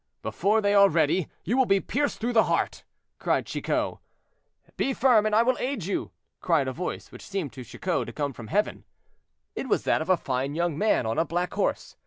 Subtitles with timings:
[0.23, 2.83] "Before they are ready, you will be pierced through the heart,"
[3.19, 3.99] cried Chicot.
[4.75, 8.11] "Be firm, and I will aid you," cried a voice, which seemed to Chicot to
[8.11, 8.83] come from heaven.
[9.55, 11.97] It was that of a fine young man, on a black horse.